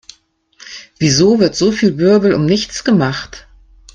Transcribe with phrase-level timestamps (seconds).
[0.97, 3.47] Wieso wird so viel Wirbel um nichts gemacht?